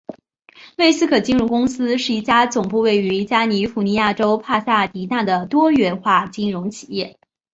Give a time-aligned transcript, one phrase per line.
[0.79, 7.19] 魏斯可金融公司是一家总部位于加尼福尼亚州帕萨迪纳的多元化金融企业。